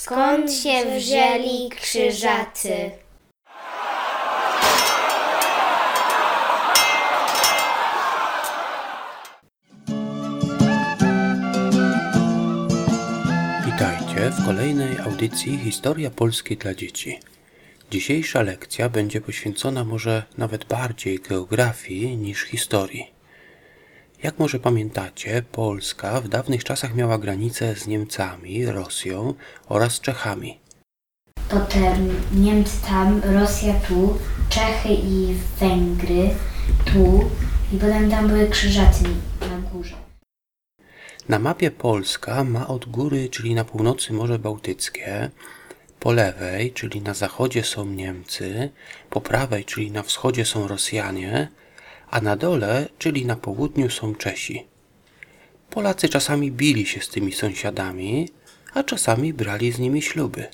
Skąd 0.00 0.52
się 0.52 0.84
wzięli 0.96 1.68
krzyżacy? 1.70 2.90
Witajcie 13.66 14.30
w 14.30 14.46
kolejnej 14.46 14.98
audycji 14.98 15.58
Historia 15.58 16.10
Polski 16.10 16.56
dla 16.56 16.74
dzieci. 16.74 17.20
Dzisiejsza 17.90 18.42
lekcja 18.42 18.88
będzie 18.88 19.20
poświęcona 19.20 19.84
może 19.84 20.22
nawet 20.38 20.64
bardziej 20.64 21.18
geografii 21.18 22.16
niż 22.16 22.42
historii. 22.42 23.17
Jak 24.22 24.38
może 24.38 24.58
pamiętacie, 24.58 25.42
Polska 25.52 26.20
w 26.20 26.28
dawnych 26.28 26.64
czasach 26.64 26.94
miała 26.94 27.18
granicę 27.18 27.76
z 27.76 27.86
Niemcami, 27.86 28.66
Rosją 28.66 29.34
oraz 29.68 30.00
Czechami. 30.00 30.60
Potem 31.48 32.14
Niemcy 32.34 32.82
tam, 32.86 33.20
Rosja 33.24 33.74
tu, 33.88 34.18
Czechy 34.48 34.88
i 34.88 35.34
Węgry 35.60 36.30
tu 36.84 37.30
i 37.72 37.78
potem 37.78 38.10
tam 38.10 38.28
były 38.28 38.48
krzyżacy 38.48 39.04
na 39.40 39.70
górze. 39.72 39.94
Na 41.28 41.38
mapie 41.38 41.70
Polska 41.70 42.44
ma 42.44 42.68
od 42.68 42.88
góry, 42.88 43.28
czyli 43.28 43.54
na 43.54 43.64
północy 43.64 44.12
Morze 44.12 44.38
Bałtyckie, 44.38 45.30
po 46.00 46.12
lewej, 46.12 46.72
czyli 46.72 47.02
na 47.02 47.14
zachodzie 47.14 47.64
są 47.64 47.86
Niemcy, 47.86 48.70
po 49.10 49.20
prawej, 49.20 49.64
czyli 49.64 49.90
na 49.90 50.02
wschodzie 50.02 50.44
są 50.44 50.68
Rosjanie, 50.68 51.48
a 52.10 52.20
na 52.20 52.36
dole, 52.36 52.88
czyli 52.98 53.26
na 53.26 53.36
południu 53.36 53.90
są 53.90 54.14
Czesi. 54.14 54.66
Polacy 55.70 56.08
czasami 56.08 56.52
bili 56.52 56.86
się 56.86 57.00
z 57.00 57.08
tymi 57.08 57.32
sąsiadami, 57.32 58.28
a 58.74 58.82
czasami 58.82 59.32
brali 59.32 59.72
z 59.72 59.78
nimi 59.78 60.02
śluby. 60.02 60.46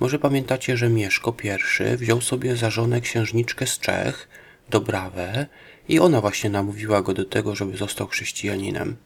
Może 0.00 0.18
pamiętacie, 0.18 0.76
że 0.76 0.88
Mieszko 0.88 1.34
I 1.44 1.96
wziął 1.96 2.20
sobie 2.20 2.56
za 2.56 2.70
żonę 2.70 3.00
księżniczkę 3.00 3.66
z 3.66 3.78
Czech, 3.78 4.28
Dobrawę, 4.70 5.46
i 5.88 5.98
ona 5.98 6.20
właśnie 6.20 6.50
namówiła 6.50 7.02
go 7.02 7.14
do 7.14 7.24
tego, 7.24 7.54
żeby 7.54 7.76
został 7.76 8.06
chrześcijaninem. 8.06 8.96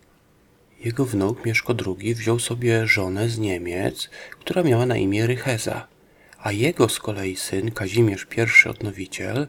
Jego 0.80 1.04
wnuk 1.04 1.44
Mieszko 1.46 1.74
II 1.86 2.14
wziął 2.14 2.38
sobie 2.38 2.86
żonę 2.86 3.28
z 3.28 3.38
Niemiec, 3.38 4.10
która 4.40 4.62
miała 4.62 4.86
na 4.86 4.96
imię 4.96 5.26
Rycheza, 5.26 5.86
a 6.38 6.52
jego 6.52 6.88
z 6.88 6.98
kolei 6.98 7.36
syn 7.36 7.70
Kazimierz 7.70 8.26
I 8.36 8.68
Odnowiciel 8.68 9.48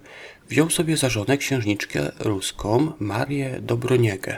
wziął 0.49 0.69
sobie 0.69 0.97
za 0.97 1.09
żonę 1.09 1.37
księżniczkę 1.37 2.11
ruską 2.19 2.91
Marię 2.99 3.59
Dobroniegę. 3.61 4.37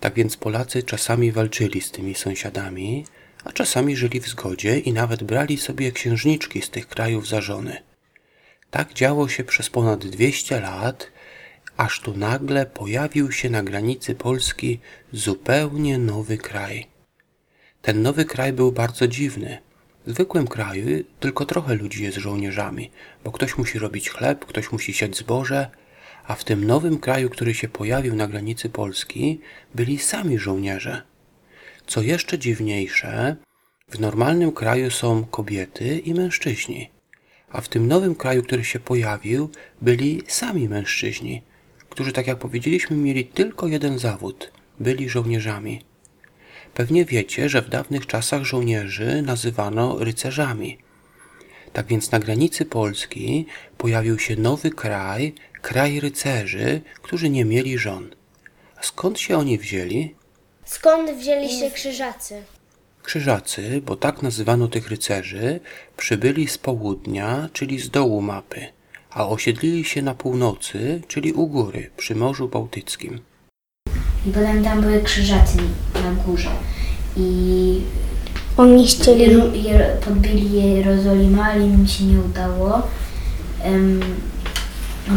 Tak 0.00 0.14
więc 0.14 0.36
Polacy 0.36 0.82
czasami 0.82 1.32
walczyli 1.32 1.80
z 1.80 1.90
tymi 1.90 2.14
sąsiadami, 2.14 3.04
a 3.44 3.52
czasami 3.52 3.96
żyli 3.96 4.20
w 4.20 4.28
zgodzie 4.28 4.78
i 4.78 4.92
nawet 4.92 5.24
brali 5.24 5.58
sobie 5.58 5.92
księżniczki 5.92 6.62
z 6.62 6.70
tych 6.70 6.88
krajów 6.88 7.28
za 7.28 7.40
żony. 7.40 7.82
Tak 8.70 8.94
działo 8.94 9.28
się 9.28 9.44
przez 9.44 9.70
ponad 9.70 10.06
200 10.06 10.60
lat, 10.60 11.10
aż 11.76 12.00
tu 12.00 12.16
nagle 12.16 12.66
pojawił 12.66 13.32
się 13.32 13.50
na 13.50 13.62
granicy 13.62 14.14
Polski 14.14 14.80
zupełnie 15.12 15.98
nowy 15.98 16.38
kraj. 16.38 16.86
Ten 17.82 18.02
nowy 18.02 18.24
kraj 18.24 18.52
był 18.52 18.72
bardzo 18.72 19.08
dziwny. 19.08 19.65
W 20.06 20.10
zwykłym 20.10 20.46
kraju 20.46 21.04
tylko 21.20 21.46
trochę 21.46 21.74
ludzi 21.74 22.02
jest 22.02 22.16
żołnierzami, 22.18 22.90
bo 23.24 23.32
ktoś 23.32 23.58
musi 23.58 23.78
robić 23.78 24.10
chleb, 24.10 24.44
ktoś 24.44 24.72
musi 24.72 24.92
siać 24.92 25.16
zboże, 25.16 25.70
a 26.26 26.34
w 26.34 26.44
tym 26.44 26.66
nowym 26.66 26.98
kraju, 26.98 27.30
który 27.30 27.54
się 27.54 27.68
pojawił 27.68 28.14
na 28.14 28.26
granicy 28.26 28.68
Polski, 28.68 29.40
byli 29.74 29.98
sami 29.98 30.38
żołnierze. 30.38 31.02
Co 31.86 32.02
jeszcze 32.02 32.38
dziwniejsze, 32.38 33.36
w 33.90 34.00
normalnym 34.00 34.52
kraju 34.52 34.90
są 34.90 35.24
kobiety 35.24 35.98
i 35.98 36.14
mężczyźni, 36.14 36.90
a 37.50 37.60
w 37.60 37.68
tym 37.68 37.88
nowym 37.88 38.14
kraju, 38.14 38.42
który 38.42 38.64
się 38.64 38.80
pojawił, 38.80 39.50
byli 39.82 40.22
sami 40.26 40.68
mężczyźni, 40.68 41.42
którzy, 41.88 42.12
tak 42.12 42.26
jak 42.26 42.38
powiedzieliśmy, 42.38 42.96
mieli 42.96 43.24
tylko 43.24 43.66
jeden 43.66 43.98
zawód 43.98 44.52
byli 44.80 45.08
żołnierzami. 45.08 45.85
Pewnie 46.76 47.04
wiecie, 47.04 47.48
że 47.48 47.62
w 47.62 47.68
dawnych 47.68 48.06
czasach 48.06 48.42
żołnierzy 48.44 49.22
nazywano 49.22 49.98
rycerzami. 49.98 50.78
Tak 51.72 51.86
więc 51.86 52.10
na 52.10 52.18
granicy 52.18 52.64
Polski 52.64 53.46
pojawił 53.78 54.18
się 54.18 54.36
nowy 54.36 54.70
kraj, 54.70 55.34
kraj 55.62 56.00
rycerzy, 56.00 56.80
którzy 57.02 57.30
nie 57.30 57.44
mieli 57.44 57.78
żon. 57.78 58.10
A 58.76 58.82
skąd 58.82 59.20
się 59.20 59.38
oni 59.38 59.58
wzięli? 59.58 60.14
Skąd 60.64 61.10
wzięli 61.10 61.48
się 61.48 61.70
krzyżacy? 61.70 62.42
Krzyżacy, 63.02 63.82
bo 63.86 63.96
tak 63.96 64.22
nazywano 64.22 64.68
tych 64.68 64.88
rycerzy, 64.88 65.60
przybyli 65.96 66.48
z 66.48 66.58
południa, 66.58 67.48
czyli 67.52 67.80
z 67.80 67.90
dołu 67.90 68.22
mapy, 68.22 68.66
a 69.10 69.28
osiedlili 69.28 69.84
się 69.84 70.02
na 70.02 70.14
północy, 70.14 71.02
czyli 71.08 71.32
u 71.32 71.46
góry, 71.46 71.90
przy 71.96 72.14
Morzu 72.14 72.48
Bałtyckim. 72.48 73.20
I 74.26 74.30
potem 74.30 74.64
tam 74.64 74.80
były 74.80 75.00
krzyżacy 75.00 75.58
na 75.94 76.10
górze. 76.26 76.50
I 77.16 77.80
Oni 78.56 78.86
chcieli... 78.86 79.24
Jeru- 79.28 79.52
Jer- 79.54 79.98
podbili 80.04 80.52
Jerozolimę, 80.52 81.42
ale 81.44 81.66
im 81.66 81.86
się 81.86 82.04
nie 82.04 82.18
udało. 82.20 82.82
Um, 83.64 84.00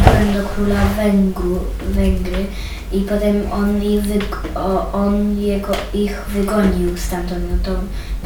potem 0.06 0.34
do 0.34 0.50
króla 0.50 0.86
Węgru, 0.98 1.60
Węgry 1.90 2.46
i 2.92 3.02
potem 3.02 3.52
on 3.52 3.84
ich, 3.84 4.02
wyg- 4.02 4.48
o, 4.58 4.94
on 4.94 5.38
jego, 5.40 5.74
ich 5.94 6.22
wygonił 6.30 6.98
stamtąd, 6.98 7.40
no 7.52 7.58
to 7.64 7.80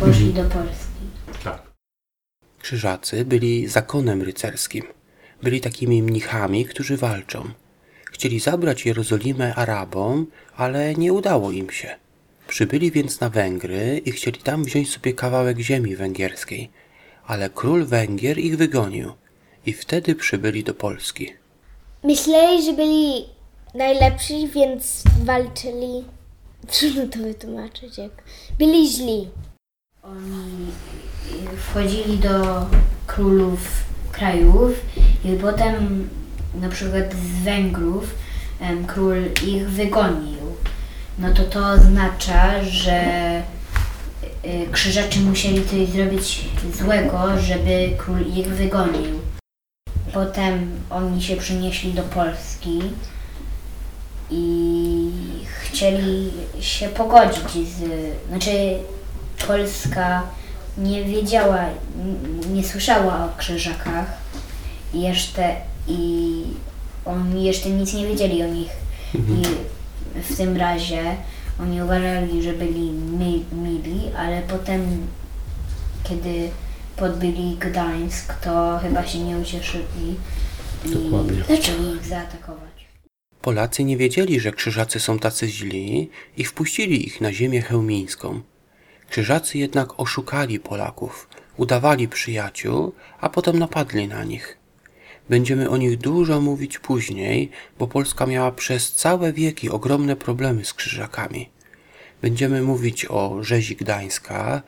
poszli 0.06 0.34
do 0.34 0.44
Polski. 0.44 0.94
Krzyżacy 2.62 3.26
byli 3.26 3.68
zakonem 3.68 4.22
rycerskim. 4.22 4.84
Byli 5.44 5.62
takimi 5.62 6.04
mnichami, 6.04 6.66
którzy 6.66 6.98
walczą. 6.98 7.44
Chcieli 8.14 8.40
zabrać 8.40 8.86
Jerozolimę 8.86 9.56
Arabom, 9.56 10.28
ale 10.58 10.96
nie 10.96 11.14
udało 11.14 11.52
im 11.52 11.70
się. 11.70 11.96
Przybyli 12.48 12.92
więc 12.92 13.20
na 13.20 13.30
Węgry 13.30 14.02
i 14.06 14.12
chcieli 14.12 14.40
tam 14.40 14.64
wziąć 14.64 14.90
sobie 14.90 15.14
kawałek 15.14 15.60
ziemi 15.60 15.96
węgierskiej, 15.96 16.70
ale 17.28 17.50
król 17.50 17.86
Węgier 17.86 18.40
ich 18.40 18.58
wygonił 18.58 19.12
i 19.66 19.74
wtedy 19.74 20.16
przybyli 20.16 20.64
do 20.64 20.74
Polski. 20.74 21.34
Myśleli, 22.04 22.66
że 22.66 22.74
byli 22.74 23.26
najlepsi, 23.76 24.48
więc 24.48 25.04
walczyli. 25.24 26.04
Trudno 26.68 27.08
to 27.08 27.20
wytłumaczyć, 27.20 27.98
jak... 27.98 28.12
Byli 28.60 28.88
źli. 28.90 29.30
Oni 30.04 30.72
y, 31.54 31.58
wchodzili 31.58 32.18
do 32.18 32.66
królów 33.08 33.84
krajów 34.12 34.72
i 35.26 35.38
potem 35.42 36.10
na 36.56 36.70
przykład 36.70 37.14
z 37.14 37.44
Węgrów 37.44 38.16
król 38.88 39.18
ich 39.48 39.70
wygonił. 39.70 40.38
No 41.20 41.34
to 41.34 41.44
to 41.44 41.68
oznacza, 41.68 42.64
że 42.64 43.04
y, 44.46 44.68
krzyżacy 44.72 45.20
musieli 45.20 45.66
coś 45.66 45.90
zrobić 45.90 46.46
złego, 46.74 47.40
żeby 47.40 47.90
król 47.98 48.22
ich 48.22 48.48
wygonił. 48.48 49.20
Potem 50.14 50.72
oni 50.90 51.22
się 51.22 51.36
przenieśli 51.36 51.94
do 51.94 52.02
Polski 52.02 52.82
i 54.32 55.12
chcieli 55.62 56.32
się 56.60 56.90
pogodzić 56.90 57.68
z. 57.68 57.82
Znaczy, 58.30 58.52
Polska 59.48 60.24
nie 60.78 61.04
wiedziała, 61.04 61.66
nie 62.54 62.64
słyszała 62.64 63.26
o 63.26 63.38
krzyżakach 63.38 64.06
i 64.94 65.02
jeszcze, 65.02 65.56
i 65.88 66.44
oni 67.06 67.44
jeszcze 67.44 67.70
nic 67.70 67.94
nie 67.94 68.08
wiedzieli 68.08 68.44
o 68.44 68.48
nich. 68.48 68.70
I 69.14 69.44
w 70.22 70.38
tym 70.38 70.58
razie 70.58 71.16
oni 71.62 71.82
uważali, 71.82 72.44
że 72.44 72.54
byli 72.54 72.92
mi, 72.92 73.46
mili, 73.52 74.02
ale 74.18 74.42
potem, 74.42 75.08
kiedy 76.04 76.50
podbyli 76.96 77.58
Gdańsk, 77.60 78.34
to 78.34 78.80
chyba 78.82 79.08
się 79.08 79.20
nie 79.20 79.38
ucieszyli 79.38 80.16
i 80.86 80.90
Dokładnie. 80.90 81.44
zaczęli 81.50 81.96
ich 81.96 82.06
zaatakować. 82.06 82.88
Polacy 83.42 83.84
nie 83.84 83.98
wiedzieli, 83.98 84.40
że 84.40 84.52
krzyżacy 84.52 85.00
są 85.00 85.20
tacy 85.20 85.48
źli 85.48 86.10
i 86.38 86.44
wpuścili 86.46 87.08
ich 87.08 87.22
na 87.22 87.34
ziemię 87.34 87.62
chełmińską. 87.62 88.42
Krzyżacy 89.10 89.58
jednak 89.58 90.00
oszukali 90.00 90.60
Polaków, 90.60 91.30
udawali 91.58 92.08
przyjaciół, 92.08 92.94
a 93.22 93.30
potem 93.30 93.60
napadli 93.60 94.08
na 94.08 94.24
nich. 94.24 94.58
Będziemy 95.30 95.70
o 95.70 95.78
nich 95.78 95.98
dużo 95.98 96.42
mówić 96.42 96.80
później, 96.80 97.52
bo 97.80 97.88
Polska 97.88 98.26
miała 98.26 98.52
przez 98.52 98.94
całe 98.94 99.34
wieki 99.34 99.70
ogromne 99.70 100.16
problemy 100.16 100.66
z 100.66 100.74
krzyżakami. 100.74 101.50
Będziemy 102.22 102.62
mówić 102.62 103.06
o 103.06 103.44
rzezi 103.44 103.76
Gdańska, 103.76 104.62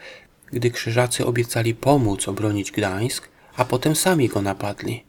gdy 0.51 0.71
krzyżacy 0.71 1.25
obiecali 1.25 1.75
pomóc 1.75 2.27
obronić 2.27 2.71
Gdańsk, 2.71 3.29
a 3.55 3.65
potem 3.65 3.95
sami 3.95 4.29
go 4.29 4.41
napadli. 4.41 5.03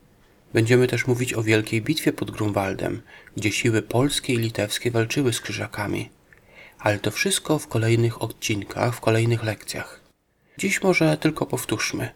Będziemy 0.54 0.86
też 0.86 1.06
mówić 1.06 1.34
o 1.34 1.42
wielkiej 1.42 1.82
bitwie 1.82 2.12
pod 2.12 2.30
Grunwaldem, 2.30 3.02
gdzie 3.36 3.52
siły 3.52 3.82
polskie 3.82 4.32
i 4.34 4.38
litewskie 4.38 4.90
walczyły 4.90 5.32
z 5.32 5.40
krzyżakami. 5.40 6.10
Ale 6.78 6.98
to 6.98 7.10
wszystko 7.10 7.58
w 7.58 7.68
kolejnych 7.68 8.22
odcinkach, 8.22 8.94
w 8.94 9.00
kolejnych 9.00 9.44
lekcjach. 9.44 10.00
Dziś 10.58 10.82
może 10.82 11.16
tylko 11.16 11.46
powtórzmy. 11.46 12.10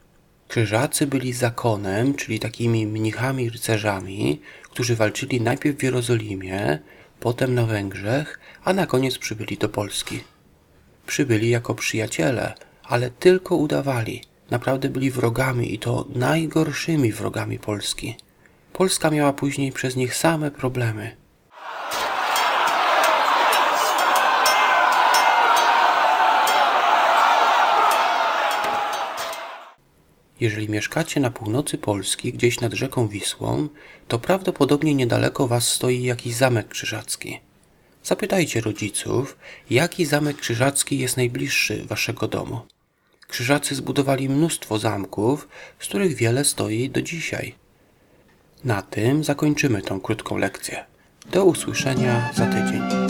Krzyżacy 0.50 1.06
byli 1.06 1.32
zakonem, 1.32 2.14
czyli 2.14 2.40
takimi 2.40 2.86
mnichami 2.86 3.50
rycerzami, 3.50 4.40
którzy 4.62 4.96
walczyli 4.96 5.40
najpierw 5.40 5.78
w 5.78 5.82
Jerozolimie, 5.82 6.78
potem 7.20 7.54
na 7.54 7.66
Węgrzech, 7.66 8.40
a 8.64 8.72
na 8.72 8.86
koniec 8.86 9.18
przybyli 9.18 9.56
do 9.56 9.68
Polski. 9.68 10.20
Przybyli 11.06 11.50
jako 11.50 11.74
przyjaciele, 11.74 12.54
ale 12.82 13.10
tylko 13.10 13.56
udawali. 13.56 14.22
Naprawdę 14.50 14.88
byli 14.88 15.10
wrogami 15.10 15.74
i 15.74 15.78
to 15.78 16.06
najgorszymi 16.14 17.12
wrogami 17.12 17.58
Polski. 17.58 18.16
Polska 18.72 19.10
miała 19.10 19.32
później 19.32 19.72
przez 19.72 19.96
nich 19.96 20.14
same 20.14 20.50
problemy. 20.50 21.19
Jeżeli 30.40 30.68
mieszkacie 30.68 31.20
na 31.20 31.30
północy 31.30 31.78
Polski, 31.78 32.32
gdzieś 32.32 32.60
nad 32.60 32.72
rzeką 32.72 33.08
Wisłą, 33.08 33.68
to 34.08 34.18
prawdopodobnie 34.18 34.94
niedaleko 34.94 35.48
Was 35.48 35.68
stoi 35.68 36.02
jakiś 36.02 36.34
zamek 36.34 36.68
krzyżacki. 36.68 37.40
Zapytajcie 38.04 38.60
rodziców, 38.60 39.36
jaki 39.70 40.06
zamek 40.06 40.36
krzyżacki 40.36 40.98
jest 40.98 41.16
najbliższy 41.16 41.84
Waszego 41.84 42.28
domu. 42.28 42.60
Krzyżacy 43.28 43.74
zbudowali 43.74 44.28
mnóstwo 44.28 44.78
zamków, 44.78 45.48
z 45.78 45.86
których 45.86 46.14
wiele 46.14 46.44
stoi 46.44 46.90
do 46.90 47.02
dzisiaj. 47.02 47.54
Na 48.64 48.82
tym 48.82 49.24
zakończymy 49.24 49.82
tą 49.82 50.00
krótką 50.00 50.36
lekcję. 50.36 50.84
Do 51.32 51.44
usłyszenia 51.44 52.30
za 52.34 52.46
tydzień. 52.46 53.09